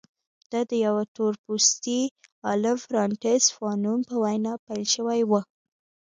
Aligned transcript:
دا 0.51 0.61
د 0.69 0.71
یوه 0.85 1.03
تور 1.15 1.33
پوستي 1.43 2.01
عالم 2.47 2.77
فرانټس 2.85 3.43
فانون 3.55 3.99
په 4.09 4.15
وینا 4.23 4.53
پیل 4.65 4.83
شوې 4.95 5.21
وه. 5.29 5.41